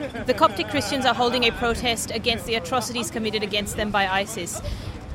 The 0.00 0.32
Coptic 0.32 0.68
Christians 0.68 1.04
are 1.04 1.12
holding 1.12 1.44
a 1.44 1.52
protest 1.52 2.10
against 2.10 2.46
the 2.46 2.54
atrocities 2.54 3.10
committed 3.10 3.42
against 3.42 3.76
them 3.76 3.90
by 3.90 4.08
ISIS. 4.08 4.58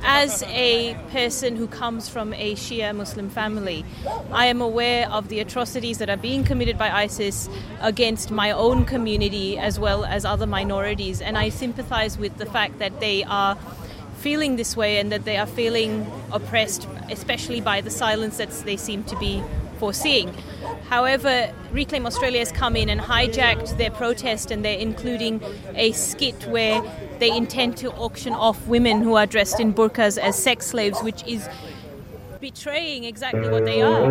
As 0.04 0.44
a 0.44 0.94
person 1.10 1.56
who 1.56 1.66
comes 1.66 2.08
from 2.08 2.32
a 2.34 2.54
Shia 2.54 2.94
Muslim 2.94 3.28
family, 3.28 3.84
I 4.30 4.46
am 4.46 4.60
aware 4.60 5.10
of 5.10 5.26
the 5.28 5.40
atrocities 5.40 5.98
that 5.98 6.08
are 6.08 6.16
being 6.16 6.44
committed 6.44 6.78
by 6.78 6.90
ISIS 6.90 7.48
against 7.80 8.30
my 8.30 8.52
own 8.52 8.84
community 8.84 9.58
as 9.58 9.80
well 9.80 10.04
as 10.04 10.24
other 10.24 10.46
minorities, 10.46 11.20
and 11.20 11.36
I 11.36 11.48
sympathize 11.48 12.16
with 12.16 12.36
the 12.36 12.46
fact 12.46 12.78
that 12.78 13.00
they 13.00 13.24
are 13.24 13.56
feeling 14.18 14.54
this 14.54 14.76
way 14.76 14.98
and 14.98 15.10
that 15.10 15.24
they 15.24 15.36
are 15.36 15.46
feeling 15.46 16.08
oppressed, 16.30 16.86
especially 17.10 17.60
by 17.60 17.80
the 17.80 17.90
silence 17.90 18.36
that 18.36 18.50
they 18.64 18.76
seem 18.76 19.02
to 19.04 19.18
be 19.18 19.42
foreseeing. 19.78 20.32
However, 20.88 21.52
Reclaim 21.72 22.06
Australia 22.06 22.38
has 22.38 22.52
come 22.52 22.76
in 22.76 22.88
and 22.88 23.00
hijacked 23.00 23.76
their 23.76 23.90
protest, 23.90 24.50
and 24.50 24.64
they're 24.64 24.78
including 24.78 25.42
a 25.74 25.92
skit 25.92 26.46
where 26.46 26.80
they 27.18 27.30
intend 27.30 27.76
to 27.78 27.90
auction 27.92 28.32
off 28.32 28.66
women 28.68 29.02
who 29.02 29.16
are 29.16 29.26
dressed 29.26 29.58
in 29.58 29.74
burqas 29.74 30.16
as 30.16 30.40
sex 30.40 30.66
slaves, 30.66 31.00
which 31.02 31.24
is 31.26 31.48
betraying 32.40 33.04
exactly 33.04 33.48
what 33.48 33.64
they 33.64 33.82
are. 33.82 34.06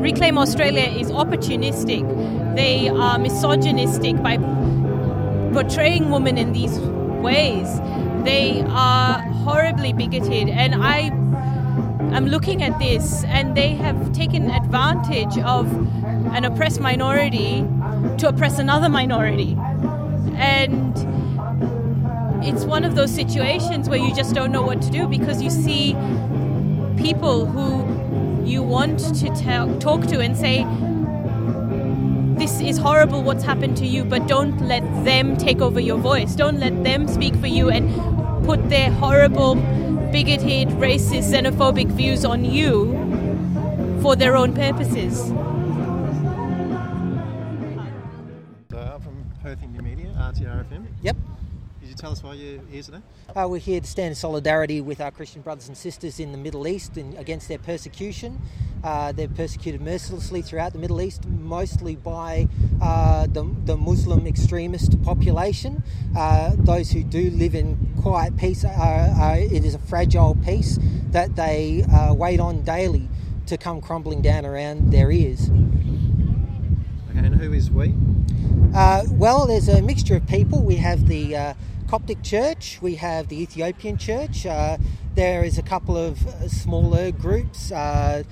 Reclaim 0.00 0.36
Australia 0.38 0.82
is 0.82 1.10
opportunistic. 1.10 2.04
They 2.54 2.88
are 2.88 3.18
misogynistic 3.18 4.22
by 4.22 4.36
portraying 5.52 6.10
women 6.10 6.36
in 6.36 6.52
these 6.52 6.78
ways. 7.20 7.80
They 8.24 8.62
are 8.68 9.20
horribly 9.44 9.92
bigoted, 9.92 10.48
and 10.48 10.74
I 10.74 11.10
am 12.14 12.26
looking 12.26 12.62
at 12.62 12.78
this, 12.78 13.24
and 13.24 13.56
they 13.56 13.74
have 13.74 14.12
taken 14.12 14.50
advantage 14.50 15.38
of 15.38 15.66
an 16.34 16.44
oppressed 16.44 16.80
minority 16.80 17.66
to 18.18 18.28
oppress 18.28 18.58
another 18.58 18.88
minority. 18.88 19.56
And 20.34 20.96
it's 22.44 22.64
one 22.64 22.84
of 22.84 22.94
those 22.94 23.10
situations 23.14 23.88
where 23.88 23.98
you 23.98 24.14
just 24.14 24.34
don't 24.34 24.50
know 24.50 24.62
what 24.62 24.80
to 24.82 24.90
do 24.90 25.06
because 25.06 25.42
you 25.42 25.50
see 25.50 25.94
people 26.96 27.46
who 27.46 28.44
you 28.44 28.62
want 28.62 28.98
to 28.98 29.28
talk 29.78 30.06
to 30.06 30.20
and 30.20 30.36
say, 30.36 30.66
this 32.50 32.70
is 32.70 32.78
horrible 32.78 33.22
what's 33.22 33.44
happened 33.44 33.76
to 33.76 33.86
you, 33.86 34.04
but 34.04 34.26
don't 34.26 34.60
let 34.66 34.82
them 35.04 35.36
take 35.36 35.60
over 35.60 35.78
your 35.78 35.98
voice. 35.98 36.34
Don't 36.34 36.58
let 36.58 36.82
them 36.82 37.06
speak 37.06 37.34
for 37.36 37.46
you 37.46 37.70
and 37.70 37.88
put 38.44 38.68
their 38.68 38.90
horrible, 38.90 39.54
bigoted, 40.10 40.68
racist, 40.80 41.30
xenophobic 41.32 41.88
views 41.88 42.24
on 42.24 42.44
you 42.44 42.92
for 44.02 44.16
their 44.16 44.36
own 44.36 44.52
purposes. 44.54 45.28
So 48.70 48.78
I'm 48.78 49.00
from 49.00 49.24
Perth 49.42 49.60
Indymedia, 49.62 50.12
RTRFM. 50.16 50.86
Yep. 51.02 51.16
You 51.90 51.96
tell 51.96 52.12
us 52.12 52.22
why 52.22 52.34
you're 52.34 52.60
here 52.70 52.84
today? 52.84 53.00
Uh, 53.34 53.48
we're 53.50 53.58
here 53.58 53.80
to 53.80 53.86
stand 53.86 54.10
in 54.10 54.14
solidarity 54.14 54.80
with 54.80 55.00
our 55.00 55.10
Christian 55.10 55.42
brothers 55.42 55.66
and 55.66 55.76
sisters 55.76 56.20
in 56.20 56.30
the 56.30 56.38
Middle 56.38 56.68
East 56.68 56.96
and 56.96 57.18
against 57.18 57.48
their 57.48 57.58
persecution. 57.58 58.40
Uh, 58.84 59.10
they're 59.10 59.26
persecuted 59.26 59.80
mercilessly 59.80 60.40
throughout 60.40 60.72
the 60.72 60.78
Middle 60.78 61.00
East, 61.00 61.26
mostly 61.26 61.96
by 61.96 62.46
uh, 62.80 63.26
the, 63.26 63.42
the, 63.64 63.76
Muslim 63.76 64.24
extremist 64.24 65.02
population. 65.02 65.82
Uh, 66.16 66.52
those 66.58 66.92
who 66.92 67.02
do 67.02 67.28
live 67.30 67.56
in 67.56 67.76
quiet 68.00 68.36
peace, 68.36 68.64
it 68.64 69.64
is 69.64 69.74
a 69.74 69.80
fragile 69.80 70.36
peace 70.44 70.78
that 71.10 71.34
they 71.34 71.82
uh, 71.92 72.14
wait 72.14 72.38
on 72.38 72.62
daily 72.62 73.08
to 73.46 73.58
come 73.58 73.80
crumbling 73.80 74.22
down 74.22 74.46
around 74.46 74.92
their 74.92 75.10
ears. 75.10 75.50
Okay, 77.10 77.18
and 77.18 77.34
who 77.34 77.52
is 77.52 77.68
we? 77.68 77.96
Uh, 78.72 79.02
well, 79.10 79.48
there's 79.48 79.68
a 79.68 79.82
mixture 79.82 80.14
of 80.14 80.26
people. 80.28 80.62
We 80.62 80.76
have 80.76 81.08
the 81.08 81.36
uh, 81.36 81.54
Coptic 81.90 82.22
Church, 82.22 82.78
we 82.80 82.94
have 82.94 83.26
the 83.26 83.42
Ethiopian 83.42 83.98
Church. 83.98 84.46
Uh, 84.46 84.78
there 85.16 85.42
is 85.42 85.58
a 85.58 85.62
couple 85.62 85.96
of 85.96 86.20
smaller 86.46 87.10
groups. 87.10 87.72
Uh, 87.72 88.22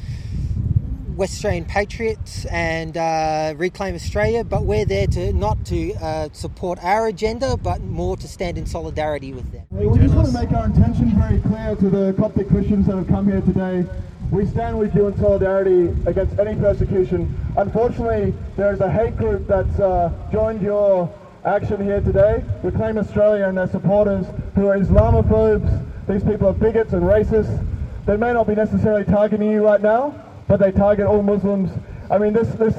West 1.16 1.32
Australian 1.32 1.64
Patriots 1.64 2.44
and 2.44 2.96
uh, 2.96 3.54
Reclaim 3.56 3.96
Australia, 3.96 4.44
but 4.44 4.64
we're 4.64 4.84
there 4.84 5.08
to 5.08 5.32
not 5.32 5.66
to 5.66 5.92
uh, 5.94 6.28
support 6.32 6.78
our 6.84 7.08
agenda, 7.08 7.56
but 7.56 7.82
more 7.82 8.16
to 8.18 8.28
stand 8.28 8.58
in 8.58 8.64
solidarity 8.64 9.32
with 9.32 9.50
them. 9.50 9.66
We 9.72 9.98
just 9.98 10.14
want 10.14 10.28
to 10.28 10.32
make 10.32 10.52
our 10.52 10.66
intention 10.66 11.10
very 11.18 11.40
clear 11.40 11.74
to 11.74 11.90
the 11.90 12.14
Coptic 12.16 12.46
Christians 12.46 12.86
that 12.86 12.94
have 12.94 13.08
come 13.08 13.26
here 13.26 13.40
today. 13.40 13.84
We 14.30 14.46
stand 14.46 14.78
with 14.78 14.94
you 14.94 15.08
in 15.08 15.18
solidarity 15.18 15.88
against 16.06 16.38
any 16.38 16.54
persecution. 16.54 17.36
Unfortunately, 17.56 18.34
there 18.56 18.72
is 18.72 18.80
a 18.80 18.92
hate 18.92 19.16
group 19.16 19.48
that's 19.48 19.80
uh, 19.80 20.12
joined 20.30 20.62
your 20.62 21.12
action 21.44 21.82
here 21.82 22.00
today. 22.00 22.44
Reclaim 22.62 22.98
Australia 22.98 23.48
and 23.48 23.56
their 23.56 23.68
supporters 23.68 24.26
who 24.54 24.68
are 24.68 24.78
Islamophobes. 24.78 25.86
These 26.08 26.24
people 26.24 26.48
are 26.48 26.52
bigots 26.52 26.92
and 26.92 27.02
racists. 27.02 27.64
They 28.06 28.16
may 28.16 28.32
not 28.32 28.46
be 28.46 28.54
necessarily 28.54 29.04
targeting 29.04 29.50
you 29.50 29.64
right 29.64 29.80
now, 29.80 30.14
but 30.46 30.58
they 30.58 30.72
target 30.72 31.06
all 31.06 31.22
Muslims. 31.22 31.70
I 32.10 32.18
mean, 32.18 32.32
this 32.32 32.48
this 32.54 32.74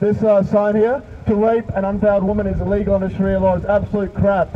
this 0.00 0.22
uh, 0.22 0.42
sign 0.42 0.76
here 0.76 1.02
to 1.26 1.34
rape 1.34 1.68
an 1.70 1.84
unveiled 1.84 2.22
woman 2.22 2.46
is 2.46 2.60
illegal 2.60 2.94
under 2.94 3.08
Sharia 3.08 3.40
law. 3.40 3.56
It's 3.56 3.64
absolute 3.64 4.14
crap. 4.14 4.48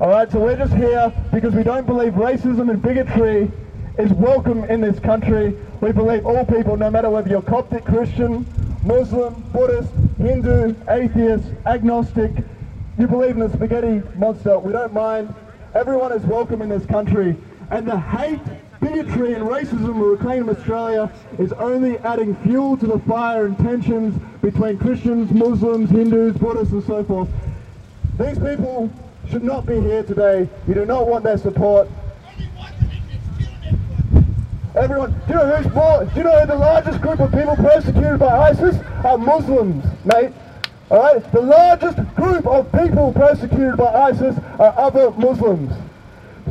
All 0.00 0.08
right, 0.08 0.30
so 0.30 0.40
we're 0.40 0.56
just 0.56 0.72
here 0.72 1.12
because 1.32 1.54
we 1.54 1.62
don't 1.62 1.86
believe 1.86 2.14
racism 2.14 2.70
and 2.70 2.82
bigotry 2.82 3.50
is 3.98 4.12
welcome 4.12 4.64
in 4.64 4.80
this 4.80 4.98
country. 4.98 5.56
We 5.80 5.92
believe 5.92 6.26
all 6.26 6.44
people, 6.44 6.76
no 6.76 6.90
matter 6.90 7.10
whether 7.10 7.28
you're 7.28 7.42
Coptic 7.42 7.84
Christian, 7.84 8.46
Muslim, 8.82 9.34
Buddhist, 9.52 9.90
Hindu, 10.18 10.74
atheist, 10.88 11.44
agnostic, 11.66 12.32
you 12.98 13.06
believe 13.08 13.32
in 13.32 13.40
the 13.40 13.50
spaghetti 13.50 14.02
monster, 14.16 14.58
we 14.58 14.72
don't 14.72 14.92
mind. 14.92 15.34
Everyone 15.74 16.12
is 16.12 16.22
welcome 16.22 16.62
in 16.62 16.68
this 16.68 16.86
country. 16.86 17.36
And 17.70 17.88
the 17.88 17.98
hate, 17.98 18.40
bigotry 18.80 19.34
and 19.34 19.44
racism 19.44 19.90
of 19.90 19.96
Reclaim 19.96 20.48
Australia 20.48 21.10
is 21.38 21.52
only 21.54 21.98
adding 21.98 22.36
fuel 22.36 22.76
to 22.76 22.86
the 22.86 22.98
fire 23.00 23.46
and 23.46 23.58
tensions 23.58 24.20
between 24.42 24.78
Christians, 24.78 25.32
Muslims, 25.32 25.90
Hindus, 25.90 26.36
Buddhists 26.36 26.72
and 26.72 26.84
so 26.84 27.02
forth. 27.02 27.28
These 28.18 28.38
people 28.38 28.92
should 29.28 29.42
not 29.42 29.66
be 29.66 29.80
here 29.80 30.04
today. 30.04 30.48
You 30.68 30.74
do 30.74 30.84
not 30.84 31.08
want 31.08 31.24
their 31.24 31.38
support. 31.38 31.88
Everyone, 34.76 35.12
do 35.26 35.32
you 35.32 35.34
know 35.34 35.56
who's 35.56 35.72
more, 35.72 36.04
do 36.04 36.16
you 36.16 36.24
know 36.24 36.46
the 36.46 36.54
largest 36.54 37.00
group 37.00 37.20
of 37.20 37.32
people 37.32 37.56
persecuted 37.56 38.18
by 38.18 38.50
ISIS 38.50 38.76
are 39.04 39.18
Muslims, 39.18 39.84
mate? 40.04 40.32
Alright? 40.90 41.32
The 41.32 41.40
largest 41.40 41.96
group 42.14 42.46
of 42.46 42.70
people 42.72 43.12
persecuted 43.12 43.76
by 43.76 43.92
ISIS 44.10 44.36
are 44.58 44.74
other 44.78 45.10
Muslims. 45.12 45.72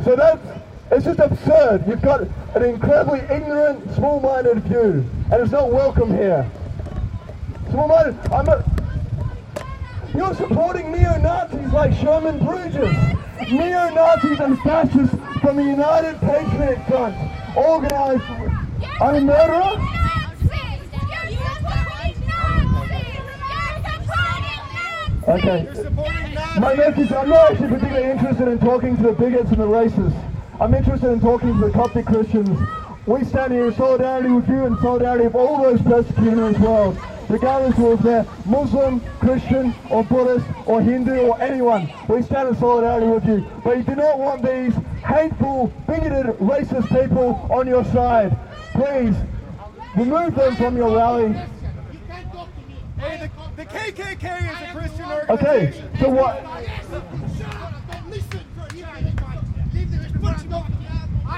So 0.04 0.16
that's, 0.16 0.44
it's 0.90 1.04
just 1.04 1.20
absurd. 1.20 1.84
You've 1.86 2.02
got 2.02 2.22
an 2.54 2.62
incredibly 2.62 3.20
ignorant, 3.20 3.94
small-minded 3.94 4.64
view. 4.64 5.04
And 5.30 5.42
it's 5.42 5.52
not 5.52 5.70
welcome 5.70 6.10
here. 6.10 6.50
Small-minded, 7.70 8.32
I'm 8.32 8.46
you're 10.14 10.34
supporting 10.36 10.92
neo-Nazis 10.92 11.72
like 11.72 11.90
Shermon 11.94 12.38
Burgess. 12.38 12.96
Neo-Nazis 13.50 14.38
and 14.38 14.56
fascists 14.60 15.16
from 15.40 15.56
the 15.56 15.64
United 15.64 16.20
Patriot 16.20 16.86
Front. 16.86 17.16
Organized, 17.56 18.22
I'm 19.00 19.16
a 19.16 19.20
murderer? 19.20 20.13
Okay. 25.26 25.66
My 26.58 26.74
message, 26.74 27.10
I'm 27.10 27.30
not 27.30 27.52
actually 27.52 27.68
particularly 27.68 28.10
interested 28.10 28.46
in 28.46 28.58
talking 28.58 28.94
to 28.98 29.02
the 29.04 29.12
bigots 29.12 29.50
and 29.50 29.58
the 29.58 29.66
racists. 29.66 30.32
I'm 30.60 30.74
interested 30.74 31.10
in 31.10 31.20
talking 31.20 31.58
to 31.58 31.66
the 31.66 31.72
Coptic 31.72 32.04
Christians. 32.04 32.68
We 33.06 33.24
stand 33.24 33.52
here 33.52 33.68
in 33.68 33.74
solidarity 33.74 34.28
with 34.28 34.46
you 34.48 34.66
and 34.66 34.78
solidarity 34.80 35.24
with 35.24 35.34
all 35.34 35.62
those 35.62 35.80
persecuted 35.80 36.34
in 36.34 36.52
this 36.52 36.60
world, 36.60 36.98
regardless 37.30 37.78
of 37.78 37.84
if 37.92 38.00
they're 38.00 38.26
Muslim, 38.44 39.00
Christian, 39.20 39.74
or 39.88 40.04
Buddhist, 40.04 40.46
or 40.66 40.82
Hindu, 40.82 41.16
or 41.20 41.40
anyone. 41.40 41.90
We 42.06 42.20
stand 42.20 42.50
in 42.50 42.56
solidarity 42.56 43.06
with 43.06 43.24
you. 43.24 43.50
But 43.64 43.78
you 43.78 43.82
do 43.82 43.94
not 43.94 44.18
want 44.18 44.42
these 44.42 44.74
hateful, 45.06 45.72
bigoted, 45.86 46.36
racist 46.38 46.88
people 46.88 47.48
on 47.50 47.66
your 47.66 47.84
side. 47.86 48.38
Please, 48.74 49.16
remove 49.96 50.34
them 50.34 50.54
from 50.56 50.76
your 50.76 50.94
rally. 50.94 51.34
The 53.64 53.70
KKK 53.70 54.26
is 54.42 54.68
a 54.68 54.72
Christian 54.78 55.10
organization. 55.10 55.30
Okay, 55.30 55.98
so 55.98 56.08
what? 56.10 56.44
I 56.44 56.64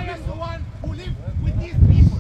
am 0.09 0.23
the 0.27 0.33
one 0.33 0.65
who 0.83 0.93
lives 0.95 1.13
with 1.45 1.61
these 1.61 1.75
people, 1.89 2.19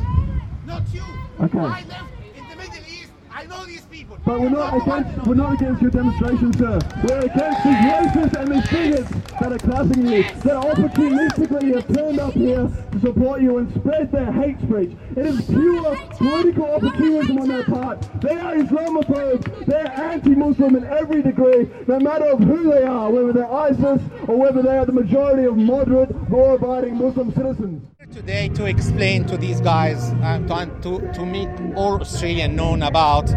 not 0.64 0.82
you. 0.93 1.03
Okay. 1.41 1.58
I 1.58 1.82
live 1.82 2.06
in 2.37 2.49
the 2.49 2.56
Middle 2.56 2.75
East. 2.88 3.11
I 3.32 3.47
know 3.47 3.64
these 3.64 3.81
people. 3.82 4.19
But 4.25 4.41
we're 4.41 4.49
not 4.50 4.76
against 4.76 5.26
we're 5.26 5.35
not 5.35 5.55
against 5.55 5.82
your 5.82 5.91
demonstration, 5.91 6.52
sir. 6.52 6.79
We're 7.02 7.20
against 7.23 7.64
these 7.64 7.75
racists 7.75 8.41
and 8.41 8.52
these 8.52 8.69
bigots 8.69 9.25
that 9.41 9.53
are 9.53 9.59
cussing 9.59 10.06
you, 10.06 10.23
that 10.23 10.62
opportunistically 10.62 11.75
have 11.75 11.94
turned 11.94 12.19
up 12.19 12.33
here 12.33 12.69
to 12.93 13.00
support 13.00 13.43
you 13.43 13.59
and 13.59 13.73
spread 13.75 14.11
their 14.11 14.33
hate 14.33 14.59
speech. 14.61 14.97
It 15.17 15.27
is 15.27 15.44
pure 15.47 15.97
political 16.12 16.65
opportunism 16.65 17.38
on 17.38 17.49
their 17.49 17.65
part. 17.65 18.00
They 18.23 18.35
are 18.35 18.55
Islamophobes. 18.55 19.67
They're 19.67 19.93
anti-Muslim 19.93 20.77
in 20.77 20.85
every 20.85 21.23
degree, 21.23 21.69
no 21.87 22.00
matter 22.00 22.27
of 22.27 22.41
who 22.41 22.71
they 22.71 22.85
are, 22.85 23.11
whether 23.11 23.33
they're 23.33 23.53
ISIS 23.53 24.00
or 24.27 24.37
whether 24.38 24.62
they 24.62 24.77
are 24.77 24.87
the 24.87 24.93
majority 24.93 25.44
of 25.44 25.56
moderate, 25.56 26.11
law-abiding 26.31 26.97
Muslim 26.97 27.33
citizens. 27.33 27.83
Today 28.12 28.49
to 28.50 28.67
explain 28.67 29.27
to 29.27 29.37
these 29.37 29.61
guys, 29.61 30.12
uh, 30.23 30.38
to, 30.47 30.71
to, 30.83 31.12
to 31.12 31.27
make 31.27 31.49
all 31.77 32.00
Australian 32.00 32.56
known 32.56 32.83
about 32.83 33.29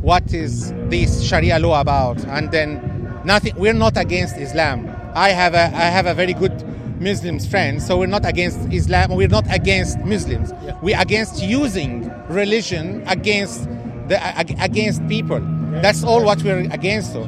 what 0.00 0.32
is 0.32 0.72
this 0.88 1.22
Sharia 1.22 1.58
law 1.58 1.80
about, 1.80 2.24
and 2.26 2.50
then 2.52 3.20
nothing. 3.24 3.54
We're 3.56 3.72
not 3.72 3.96
against 3.96 4.36
Islam. 4.36 4.95
I 5.16 5.30
have 5.30 5.54
a 5.54 5.64
I 5.74 5.88
have 5.88 6.04
a 6.04 6.12
very 6.12 6.34
good 6.34 6.52
Muslims 7.00 7.46
friends, 7.46 7.86
so 7.86 7.96
we're 7.98 8.06
not 8.06 8.26
against 8.26 8.58
Islam. 8.70 9.14
We're 9.14 9.28
not 9.28 9.46
against 9.50 9.98
Muslims. 10.00 10.52
Yeah. 10.62 10.78
We're 10.82 11.00
against 11.00 11.42
using 11.42 12.12
religion 12.28 13.02
against 13.06 13.64
the 14.08 14.18
against 14.62 15.06
people. 15.08 15.40
That's 15.80 16.04
all 16.04 16.22
what 16.22 16.42
we're 16.42 16.70
against. 16.70 17.14
Though. 17.14 17.24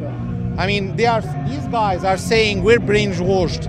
I 0.58 0.66
mean, 0.66 0.96
they 0.96 1.06
are 1.06 1.22
these 1.48 1.66
guys 1.68 2.04
are 2.04 2.18
saying 2.18 2.62
we're 2.62 2.78
brainwashed. 2.78 3.64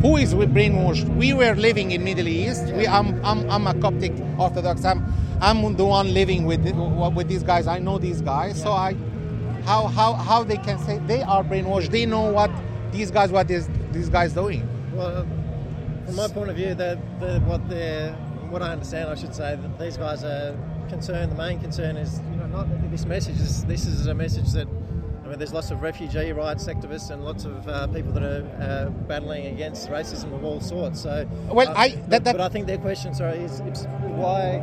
Who 0.00 0.16
is 0.16 0.34
we 0.34 0.46
brainwashed? 0.46 1.06
We 1.16 1.34
were 1.34 1.54
living 1.54 1.90
in 1.90 2.04
Middle 2.04 2.28
East. 2.28 2.72
We, 2.72 2.86
I'm, 2.86 3.22
I'm, 3.24 3.50
I'm 3.50 3.66
a 3.66 3.74
Coptic 3.74 4.12
Orthodox. 4.38 4.84
I'm, 4.84 5.04
I'm 5.42 5.76
the 5.76 5.84
one 5.84 6.14
living 6.14 6.46
with 6.46 6.64
with 7.16 7.28
these 7.28 7.42
guys. 7.42 7.66
I 7.66 7.80
know 7.80 7.98
these 7.98 8.22
guys, 8.22 8.62
so 8.62 8.70
I, 8.70 8.94
how, 9.64 9.88
how, 9.88 10.14
how 10.14 10.44
they 10.44 10.56
can 10.56 10.78
say 10.78 10.98
they 11.08 11.22
are 11.22 11.42
brainwashed? 11.42 11.90
They 11.90 12.06
know 12.06 12.30
what 12.32 12.50
these 12.92 13.10
guys, 13.10 13.30
what 13.30 13.50
is 13.50 13.68
these 13.92 14.08
guys 14.08 14.32
doing? 14.32 14.66
Well, 14.94 15.26
from 16.06 16.16
my 16.16 16.28
point 16.28 16.50
of 16.50 16.56
view, 16.56 16.74
that 16.74 16.96
what 17.44 17.68
they're, 17.68 18.12
what 18.50 18.62
I 18.62 18.72
understand, 18.72 19.10
I 19.10 19.14
should 19.14 19.34
say, 19.34 19.56
that 19.56 19.78
these 19.78 19.96
guys 19.96 20.24
are 20.24 20.56
concerned. 20.88 21.30
The 21.32 21.36
main 21.36 21.60
concern 21.60 21.96
is, 21.96 22.20
you 22.30 22.36
know, 22.36 22.46
not 22.46 22.66
this 22.90 23.04
message. 23.04 23.36
Is, 23.36 23.64
this 23.64 23.86
is 23.86 24.06
a 24.06 24.14
message 24.14 24.52
that, 24.52 24.66
I 25.24 25.28
mean, 25.28 25.38
there's 25.38 25.52
lots 25.52 25.70
of 25.70 25.82
refugee 25.82 26.32
rights 26.32 26.64
activists 26.64 27.10
and 27.10 27.22
lots 27.24 27.44
of 27.44 27.68
uh, 27.68 27.86
people 27.88 28.12
that 28.12 28.22
are 28.22 28.46
uh, 28.60 28.90
battling 29.06 29.46
against 29.46 29.88
racism 29.90 30.32
of 30.34 30.42
all 30.44 30.60
sorts. 30.60 31.02
So, 31.02 31.28
Well, 31.50 31.68
uh, 31.68 31.74
I- 31.76 31.90
but, 31.90 32.10
that- 32.10 32.24
that- 32.24 32.36
but 32.36 32.40
I 32.40 32.48
think 32.48 32.66
their 32.66 32.78
question, 32.78 33.12
sorry, 33.14 33.38
is, 33.40 33.60
is 33.60 33.86
why. 34.00 34.62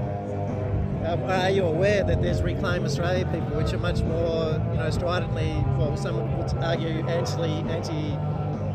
Are 1.06 1.50
you 1.52 1.64
aware 1.64 2.04
that 2.04 2.22
there's 2.22 2.42
Reclaim 2.42 2.84
Australia 2.84 3.26
people, 3.26 3.58
which 3.58 3.74
are 3.74 3.78
much 3.78 4.02
more, 4.02 4.54
you 4.72 4.78
know, 4.78 4.90
stridently, 4.90 5.54
well, 5.78 5.96
some 5.96 6.16
would 6.16 6.64
argue 6.64 7.06
anti, 7.08 7.62
anti, 7.70 8.18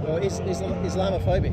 or 0.06 0.20
is, 0.20 0.38
Islam, 0.40 0.84
Islamophobic? 0.84 1.52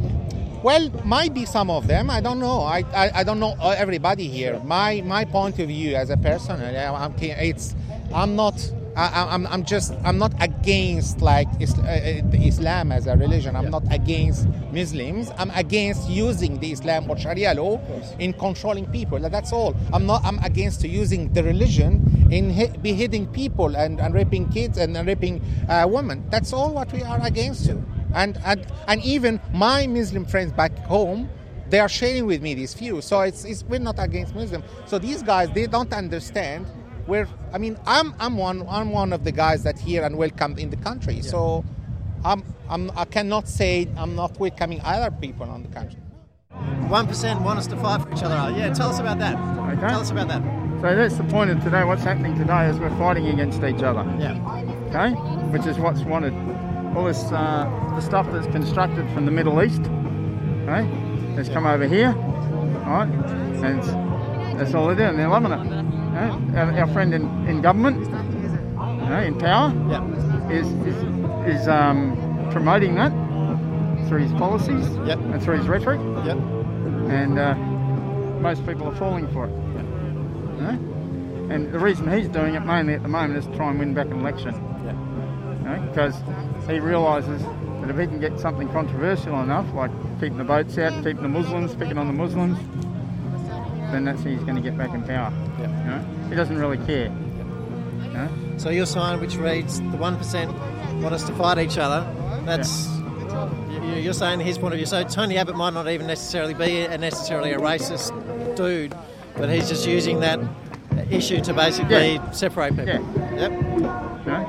Well, 0.63 0.89
might 1.03 1.33
be 1.33 1.45
some 1.45 1.69
of 1.69 1.88
them. 1.88 2.09
I 2.09 2.21
don't 2.21 2.39
know. 2.39 2.62
I, 2.62 2.83
I, 2.94 3.12
I 3.15 3.24
don't 3.24 3.39
know 3.39 3.56
everybody 3.59 4.27
here. 4.27 4.59
My 4.63 5.01
my 5.01 5.25
point 5.25 5.59
of 5.59 5.68
view 5.68 5.95
as 5.95 6.09
a 6.09 6.18
person, 6.18 6.62
I'm 6.62 7.13
it's 7.19 7.75
I'm 8.13 8.35
not. 8.35 8.71
I, 8.98 9.28
I'm, 9.30 9.46
I'm 9.48 9.64
just 9.64 9.94
I'm 10.04 10.18
not 10.18 10.34
against 10.42 11.22
like 11.22 11.48
uh, 11.48 11.84
uh, 11.84 12.22
Islam 12.34 12.92
as 12.92 13.06
a 13.06 13.16
religion. 13.16 13.56
I'm 13.56 13.70
not 13.70 13.84
against 13.92 14.48
Muslims. 14.72 15.32
I'm 15.38 15.52
against 15.52 16.10
using 16.10 16.60
the 16.60 16.72
Islam 16.72 17.10
or 17.10 17.16
Sharia 17.16 17.54
law 17.54 17.80
in 18.18 18.34
controlling 18.34 18.88
people. 18.88 19.20
That's 19.20 19.54
all. 19.54 19.76
I'm 19.94 20.08
not. 20.08 20.26
I'm 20.26 20.40
against 20.40 20.84
using 20.84 21.32
the 21.32 21.44
religion 21.44 22.28
in 22.32 22.50
beheading 22.82 23.28
people 23.28 23.76
and, 23.76 24.02
and 24.02 24.16
raping 24.16 24.50
kids 24.50 24.80
and, 24.80 24.98
and 24.98 25.08
raping 25.08 25.44
uh, 25.70 25.86
women. 25.88 26.28
That's 26.32 26.52
all 26.52 26.74
what 26.74 26.92
we 26.92 27.04
are 27.04 27.24
against 27.24 27.66
to. 27.68 27.84
And, 28.16 28.40
and 28.46 28.66
and 28.88 29.04
even 29.04 29.40
my 29.54 29.86
Muslim 29.86 30.26
friends 30.26 30.52
back 30.54 30.76
home, 30.80 31.30
they 31.70 31.80
are 31.80 31.90
sharing 31.90 32.26
with 32.26 32.42
me 32.42 32.56
these 32.56 32.74
views. 32.74 33.06
So 33.06 33.22
it's, 33.22 33.46
it's 33.46 33.64
we're 33.64 33.80
not 33.80 34.00
against 34.00 34.34
Muslim. 34.34 34.64
So 34.88 34.98
these 34.98 35.22
guys 35.22 35.52
they 35.52 35.68
don't 35.68 35.94
understand. 35.94 36.66
Where 37.07 37.25
I 37.54 37.57
mean 37.57 37.77
I'm 37.86 38.13
I'm 38.19 38.38
one 38.38 38.68
I'm 38.69 38.92
one 38.92 39.13
of 39.13 39.24
the 39.24 39.31
guys 39.31 39.63
that 39.63 39.80
here 39.80 40.04
and 40.04 40.18
welcome 40.18 40.57
in 40.59 40.69
the 40.69 40.75
country. 40.75 41.21
So 41.21 41.63
I'm, 42.25 42.44
I'm 42.69 42.92
I 42.98 43.06
cannot 43.06 43.48
say 43.48 43.88
I'm 43.95 44.13
not 44.15 44.38
welcoming 44.39 44.81
other 44.83 45.09
people 45.09 45.50
on 45.50 45.63
the 45.63 45.69
country. 45.69 46.00
One 46.89 47.07
percent 47.07 47.42
want 47.42 47.59
us 47.59 47.68
to 47.68 47.77
fight 47.77 48.01
for 48.01 48.12
each 48.12 48.24
other. 48.24 48.36
Yeah, 48.57 48.74
tell 48.74 48.89
us 48.89 49.00
about 49.00 49.19
that. 49.19 49.36
Okay. 49.77 49.88
Tell 49.88 50.01
us 50.01 50.12
about 50.12 50.27
that. 50.27 50.42
So 50.81 50.95
that's 50.95 51.15
the 51.15 51.24
point 51.24 51.50
of 51.50 51.63
today. 51.63 51.86
What's 51.86 52.04
happening 52.04 52.38
today 52.38 52.68
is 52.69 52.77
we're 52.77 52.95
fighting 52.98 53.27
against 53.27 53.63
each 53.63 53.83
other. 53.83 54.03
Yeah. 54.19 54.36
Okay, 54.89 55.12
which 55.51 55.65
is 55.65 55.80
what's 55.80 56.01
wanted. 56.01 56.33
All 56.95 57.06
this 57.06 57.24
uh, 57.31 57.69
the 57.95 58.01
stuff 58.01 58.27
that's 58.33 58.48
constructed 58.48 59.10
from 59.13 59.25
the 59.25 59.31
Middle 59.31 59.63
East, 59.63 59.81
okay, 60.63 60.83
has 61.36 61.48
come 61.48 61.65
over 61.65 61.88
here, 61.88 62.12
right, 62.12 63.07
and 63.63 63.81
that's 64.60 64.74
all 64.74 64.88
they're 64.88 64.95
doing. 64.95 65.15
They're 65.15 65.30
loving 65.30 65.51
it. 65.53 65.76
Okay? 66.18 66.80
Our, 66.80 66.88
friend 66.88 67.14
in, 67.14 67.24
in 67.48 67.62
government, 67.62 68.08
okay, 69.04 69.28
in 69.28 69.38
power, 69.38 69.72
Yeah. 69.90 70.50
is 70.50 70.68
is, 70.88 70.96
is 71.62 71.68
um, 71.68 72.50
promoting 72.52 72.96
that 72.96 73.12
through 74.08 74.19
his 74.22 74.31
policies 74.34 74.90
Yep. 75.06 75.19
and 75.19 75.44
through 75.44 75.58
his 75.58 75.68
rhetoric, 75.68 76.00
Yep. 76.25 76.38
and 77.10 77.38
uh, 77.38 77.54
most 78.42 78.66
people 78.66 78.88
are 78.88 78.96
falling 78.96 79.28
for 79.28 79.46
it. 79.46 79.52
You 79.52 80.64
know? 80.64 81.54
And 81.54 81.72
the 81.72 81.80
reason 81.80 82.12
he's 82.12 82.28
doing 82.28 82.56
it 82.56 82.66
mainly 82.66 82.94
at 82.96 83.04
the 83.04 83.10
moment 83.10 83.38
is 83.38 83.46
to 83.46 83.56
try 83.56 83.70
and 83.70 83.80
win 83.80 83.94
back 83.94 84.08
an 84.08 84.20
election. 84.20 84.56
Yeah. 84.84 85.78
Because 85.88 86.16
he 86.68 86.80
realises 86.80 87.42
that 87.44 87.90
if 87.90 87.98
he 87.98 88.08
can 88.08 88.20
get 88.20 88.40
something 88.40 88.68
controversial 88.70 89.40
enough, 89.42 89.72
like 89.74 89.92
keeping 90.20 90.38
the 90.38 90.44
boats 90.44 90.78
out, 90.78 90.94
keeping 91.04 91.22
the 91.22 91.30
Muslims, 91.30 91.75
picking 91.75 91.98
on 91.98 92.08
the 92.08 92.13
Muslims, 92.13 92.58
then 93.92 94.06
that's 94.06 94.22
how 94.24 94.30
he's 94.30 94.44
going 94.44 94.56
to 94.56 94.62
get 94.62 94.78
back 94.78 94.94
in 94.94 95.01
power. 95.04 95.31
Yeah. 95.60 95.84
You 95.84 95.89
know? 95.89 96.30
He 96.30 96.36
doesn't 96.36 96.57
really 96.57 96.78
care. 96.86 97.12
You 98.04 98.10
know? 98.13 98.30
So 98.57 98.69
your 98.69 98.86
sign, 98.86 99.19
which 99.19 99.36
reads 99.38 99.80
the 99.80 99.98
one 99.98 100.18
percent 100.18 100.51
want 101.01 101.13
us 101.13 101.24
to 101.25 101.34
fight 101.36 101.60
each 101.60 101.78
other. 101.78 102.06
That's 102.45 102.88
you- 103.69 103.81
you- 103.84 104.01
you're 104.01 104.13
saying 104.13 104.39
his 104.39 104.57
point 104.57 104.74
of 104.74 104.78
view. 104.78 104.86
So 104.88 105.04
Tony 105.04 105.38
Abbott 105.38 105.56
might 105.56 105.74
not 105.74 105.88
even 105.89 106.07
necessarily 106.07 106.54
be 106.54 106.81
a, 106.86 106.98
necessarily 106.98 107.51
a 107.51 107.60
racist 107.60 108.12
dude, 108.56 108.95
but 109.36 109.50
he's 109.50 109.68
just 109.69 109.86
using 109.88 110.19
that 110.22 110.39
issue 111.12 111.39
to 111.42 111.54
basically 111.54 112.13
Yeah. 112.16 112.31
separate 112.31 112.75
people. 112.75 112.88
Yeah. 112.88 113.01
Yep. 113.36 113.51
You? 113.51 113.81
Yeah? 114.25 114.45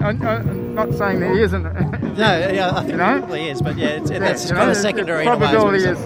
I, 0.00 0.08
I'm 0.10 0.74
not 0.74 0.92
saying 0.94 1.20
that 1.20 1.34
he 1.34 1.40
isn't. 1.42 1.62
No, 1.62 1.70
yeah, 2.18 2.70
I 2.72 2.80
think 2.80 2.90
You 2.92 2.96
know? 2.98 3.14
he 3.14 3.18
probably 3.20 3.48
is, 3.48 3.62
but 3.62 3.76
yeah, 3.76 3.88
it's, 3.88 4.10
Yeah, 4.10 4.18
that's 4.20 4.44
you 4.46 4.52
know, 4.52 4.58
kind 4.58 4.70
of 4.70 4.76
secondary. 4.76 5.24
The 5.24 5.32
in 5.32 5.42
a 5.42 5.44
way, 5.44 5.50
is 5.50 5.54
what 5.54 5.62
probability 5.62 5.84
is. 5.84 5.98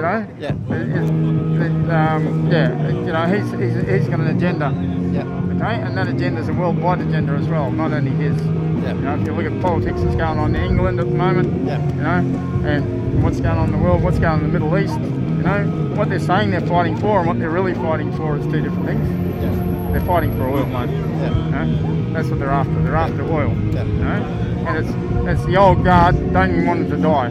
You 0.00 0.06
know, 0.06 0.26
Yeah. 0.38 0.74
is, 0.76 1.86
that, 1.86 2.12
um, 2.16 2.48
yeah, 2.50 2.88
you 2.88 3.12
know, 3.12 3.26
he's, 3.26 3.50
he's, 3.52 3.88
he's 3.88 4.08
got 4.08 4.20
an 4.20 4.28
agenda, 4.36 4.72
Yeah. 5.12 5.22
okay, 5.56 5.80
and 5.82 5.96
that 5.96 6.08
agenda 6.08 6.40
is 6.40 6.48
a 6.48 6.54
worldwide 6.54 7.00
agenda 7.00 7.32
as 7.32 7.46
well, 7.48 7.70
not 7.70 7.92
only 7.92 8.10
his. 8.12 8.40
Yeah. 8.82 8.94
You 8.94 9.00
know, 9.02 9.14
if 9.20 9.26
you 9.26 9.32
look 9.34 9.44
at 9.44 9.60
politics 9.60 10.00
that's 10.02 10.16
going 10.16 10.38
on 10.38 10.54
in 10.54 10.62
England 10.64 11.00
at 11.00 11.06
the 11.06 11.14
moment, 11.14 11.66
Yeah. 11.66 11.84
you 11.86 12.02
know, 12.02 12.66
and 12.68 13.22
what's 13.22 13.40
going 13.40 13.58
on 13.58 13.66
in 13.66 13.72
the 13.72 13.78
world, 13.84 14.02
what's 14.02 14.18
going 14.18 14.32
on 14.32 14.44
in 14.44 14.46
the 14.52 14.58
Middle 14.58 14.78
East, 14.78 14.98
you 14.98 15.44
know, 15.44 15.64
what 15.96 16.08
they're 16.08 16.18
saying 16.18 16.50
they're 16.50 16.60
fighting 16.62 16.96
for 16.96 17.18
and 17.18 17.26
what 17.28 17.38
they're 17.38 17.50
really 17.50 17.74
fighting 17.74 18.10
for 18.16 18.36
is 18.38 18.44
two 18.46 18.60
different 18.62 18.86
things. 18.86 19.06
Yeah. 19.42 19.92
They're 19.92 20.06
fighting 20.06 20.32
for 20.36 20.48
oil, 20.48 20.64
mate. 20.66 20.88
Yeah. 20.90 21.34
You 21.34 21.50
know? 21.50 22.12
That's 22.14 22.28
what 22.28 22.38
they're 22.38 22.50
after. 22.50 22.82
They're 22.82 22.96
after 22.96 23.22
oil. 23.24 23.54
Yeah. 23.72 23.84
You 23.84 23.92
know? 23.94 24.46
And 24.66 24.76
it's 24.78 25.38
it's 25.40 25.44
the 25.46 25.56
old 25.56 25.84
guard 25.84 26.14
don't 26.32 26.50
even 26.50 26.66
want 26.66 26.88
them 26.88 26.96
to 26.96 27.02
die. 27.02 27.28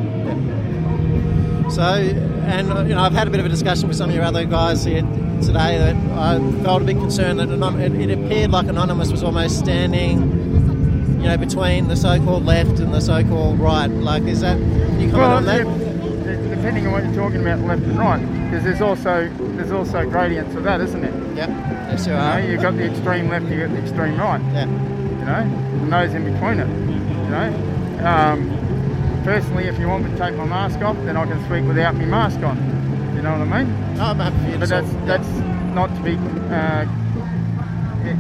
So, 1.80 1.86
and 1.86 2.74
uh, 2.74 2.82
you 2.82 2.94
know, 2.94 3.00
I've 3.00 3.14
had 3.14 3.30
a 3.30 3.32
bit 3.32 3.40
of 3.40 3.46
a 3.46 3.50
discussion 3.50 3.88
with 3.88 3.96
some 3.96 4.10
of 4.10 4.16
your 4.16 4.26
other 4.26 4.44
guys 4.44 4.84
here 4.84 5.00
today 5.42 5.78
that 5.78 5.96
I 6.12 6.38
felt 6.62 6.82
a 6.82 6.86
bit 6.86 6.98
concerned 6.98 7.40
that 7.40 7.50
it, 7.50 8.10
it 8.10 8.20
appeared 8.20 8.52
like 8.52 8.68
Anonymous 8.68 9.14
was 9.14 9.24
almost 9.24 9.60
standing, 9.60 10.20
you 11.22 11.30
know, 11.30 11.38
between 11.38 11.88
the 11.88 11.96
so-called 11.96 12.46
left 12.46 12.80
and 12.82 12.94
the 12.94 13.00
so-called 13.00 13.62
right. 13.62 13.86
Like, 13.88 14.24
is 14.24 14.42
that? 14.42 14.58
You 14.60 15.10
comment 15.10 15.14
Well, 15.14 15.38
on 15.38 15.46
that? 15.46 15.66
yeah, 15.66 16.54
depending 16.54 16.86
on 16.86 16.92
what 16.92 17.06
you're 17.06 17.16
talking 17.16 17.40
about, 17.40 17.60
left 17.60 17.84
and 17.84 17.98
right, 17.98 18.20
because 18.50 18.66
there's 18.66 18.82
also 18.82 19.30
there's 19.56 19.72
also 19.72 20.04
gradients 20.10 20.56
of 20.56 20.64
that, 20.66 20.82
isn't 20.82 21.02
it? 21.02 21.14
Yep. 21.38 21.48
Yes, 21.50 22.06
you 22.06 22.12
You 22.12 22.18
know, 22.20 22.26
are. 22.26 22.42
you've 22.42 22.62
got 22.62 22.76
the 22.76 22.92
extreme 22.92 23.30
left, 23.30 23.46
you've 23.46 23.62
got 23.62 23.70
the 23.74 23.82
extreme 23.82 24.18
right. 24.20 24.42
Yeah. 24.52 24.66
You 24.68 25.26
know, 25.26 25.80
and 25.84 25.94
those 25.94 26.14
in 26.14 26.26
between 26.26 26.60
it. 26.60 26.68
You 26.68 27.30
know, 27.32 28.06
um, 28.06 28.69
personally, 29.30 29.66
if 29.66 29.78
you 29.78 29.88
want 29.88 30.04
me 30.04 30.10
to 30.10 30.18
take 30.18 30.34
my 30.34 30.44
mask 30.46 30.82
off, 30.82 30.96
then 31.06 31.16
I 31.16 31.24
can 31.24 31.38
speak 31.46 31.64
without 31.68 31.94
my 31.94 32.06
mask 32.06 32.40
on. 32.42 32.58
You 33.16 33.22
know 33.22 33.38
what 33.38 33.48
I 33.48 33.64
mean? 33.64 33.96
No, 33.96 34.06
I'm 34.06 34.18
happy 34.18 34.38
for 34.40 34.46
you 34.46 34.54
to 34.54 34.60
But 34.60 34.70
that's 34.70 34.92
that's 35.06 35.30
not 35.78 35.94
to 35.94 36.02
be 36.02 36.18
uh, 36.50 36.90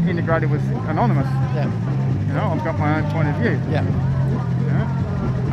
integrated 0.08 0.52
with 0.52 0.62
anonymous. 0.88 1.26
Yeah. 1.58 1.66
You 2.28 2.34
know, 2.36 2.54
I've 2.54 2.64
got 2.64 2.78
my 2.78 3.02
own 3.02 3.10
point 3.10 3.28
of 3.28 3.36
view. 3.42 3.58
Yeah. 3.74 3.82
You 4.62 4.70
know? 4.70 4.86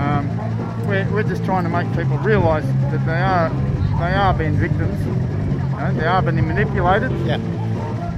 um, 0.04 0.86
we're, 0.86 1.10
we're 1.10 1.22
just 1.22 1.42
trying 1.46 1.64
to 1.64 1.70
make 1.70 1.88
people 1.96 2.18
realise 2.18 2.66
that 2.92 3.06
they 3.06 3.22
are 3.32 3.48
they 3.96 4.12
are 4.12 4.34
being 4.34 4.56
victims. 4.58 5.00
You 5.06 5.78
know, 5.80 5.94
they 5.94 6.06
are 6.06 6.20
being 6.20 6.46
manipulated, 6.46 7.12
Yeah. 7.24 7.40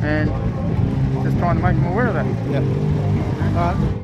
and 0.03 0.29
just 1.23 1.39
trying 1.39 1.55
to 1.55 1.63
make 1.63 1.77
them 1.77 1.87
aware 1.87 2.09
of 2.09 2.15
that. 2.15 2.27
Yeah. 2.51 2.67
All 3.55 3.75
right. 3.75 3.95